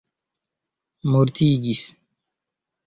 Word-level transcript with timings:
mortigis 1.11 1.83